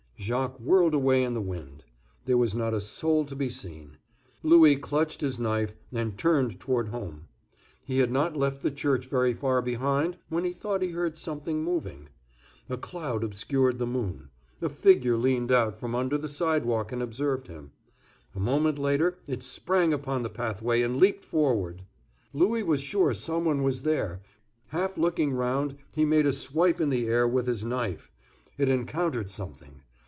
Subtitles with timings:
[0.23, 1.83] Jacques whirled away in the wind.
[2.25, 3.97] There was not a soul to be seen.
[4.43, 7.27] Louis clutched his knife, and turned toward home.
[7.83, 11.63] He had not left the church very far behind, when he thought he heard something
[11.63, 12.09] moving.
[12.69, 14.29] A cloud obscured the moon.
[14.61, 17.71] A figure leaned out from under the sidewalk and observed him.
[18.35, 21.81] A moment later it sprang upon the pathway and leaped forward.
[22.31, 24.21] Louis was sure some one was there;
[24.67, 28.11] half looking round, he made a swipe in the air with his knife.
[28.59, 29.81] It encountered something.